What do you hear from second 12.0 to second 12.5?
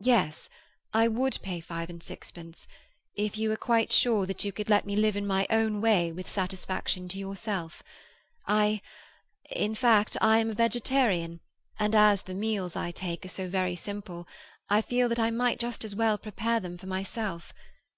the